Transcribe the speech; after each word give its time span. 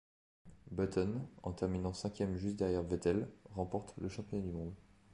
Button, 0.71 1.27
en 1.43 1.51
terminant 1.53 1.93
cinquième 1.93 2.35
juste 2.35 2.55
derrière 2.55 2.81
Vettel, 2.81 3.29
remporte 3.51 3.93
le 3.99 4.09
championnat 4.09 4.41
du 4.43 4.51
monde. 4.51 4.73